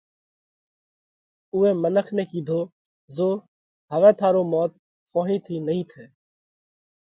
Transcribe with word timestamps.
اُوئي 1.53 1.71
منک 1.81 2.07
نئہ 2.15 2.23
ڪِيڌو: 2.29 2.61
زو 3.15 3.29
هوَئہ 3.91 4.11
ٿارو 4.19 4.41
موت 4.51 4.71
ڦونهِي 5.11 5.37
ٿِي 5.45 5.55
نئين 5.67 5.83
ٿئہ 5.89 6.05